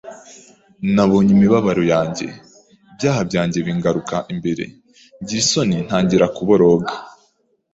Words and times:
Nabonye 0.93 1.31
imibabaro 1.33 1.83
yanjye, 1.93 2.27
ibyaha 2.91 3.21
byanjye 3.29 3.57
bingaruka 3.67 4.15
imbere, 4.33 4.63
ngira 5.21 5.39
isoni 5.43 5.75
ntangira 5.85 6.25
kuboroga! 6.35 6.93